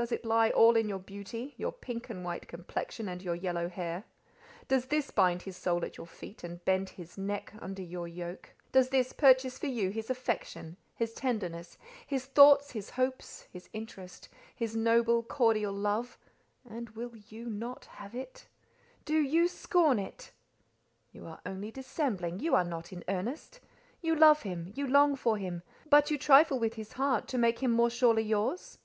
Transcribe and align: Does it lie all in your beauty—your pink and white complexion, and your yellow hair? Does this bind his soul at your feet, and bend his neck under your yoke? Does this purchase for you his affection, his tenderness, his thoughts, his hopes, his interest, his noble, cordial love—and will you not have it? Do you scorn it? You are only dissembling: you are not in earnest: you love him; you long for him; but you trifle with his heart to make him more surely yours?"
Does 0.00 0.12
it 0.12 0.24
lie 0.24 0.50
all 0.50 0.76
in 0.76 0.88
your 0.88 1.00
beauty—your 1.00 1.72
pink 1.72 2.08
and 2.08 2.24
white 2.24 2.46
complexion, 2.46 3.08
and 3.08 3.20
your 3.20 3.34
yellow 3.34 3.68
hair? 3.68 4.04
Does 4.68 4.86
this 4.86 5.10
bind 5.10 5.42
his 5.42 5.56
soul 5.56 5.84
at 5.84 5.96
your 5.96 6.06
feet, 6.06 6.44
and 6.44 6.64
bend 6.64 6.90
his 6.90 7.18
neck 7.18 7.52
under 7.60 7.82
your 7.82 8.06
yoke? 8.06 8.50
Does 8.70 8.90
this 8.90 9.12
purchase 9.12 9.58
for 9.58 9.66
you 9.66 9.90
his 9.90 10.08
affection, 10.08 10.76
his 10.94 11.14
tenderness, 11.14 11.76
his 12.06 12.26
thoughts, 12.26 12.70
his 12.70 12.90
hopes, 12.90 13.48
his 13.52 13.68
interest, 13.72 14.28
his 14.54 14.76
noble, 14.76 15.24
cordial 15.24 15.72
love—and 15.74 16.90
will 16.90 17.16
you 17.28 17.50
not 17.50 17.86
have 17.86 18.14
it? 18.14 18.46
Do 19.04 19.18
you 19.18 19.48
scorn 19.48 19.98
it? 19.98 20.30
You 21.10 21.26
are 21.26 21.40
only 21.44 21.72
dissembling: 21.72 22.38
you 22.38 22.54
are 22.54 22.62
not 22.62 22.92
in 22.92 23.02
earnest: 23.08 23.58
you 24.00 24.14
love 24.14 24.42
him; 24.42 24.72
you 24.76 24.86
long 24.86 25.16
for 25.16 25.38
him; 25.38 25.64
but 25.90 26.08
you 26.08 26.16
trifle 26.18 26.60
with 26.60 26.74
his 26.74 26.92
heart 26.92 27.26
to 27.26 27.36
make 27.36 27.64
him 27.64 27.72
more 27.72 27.90
surely 27.90 28.22
yours?" 28.22 28.78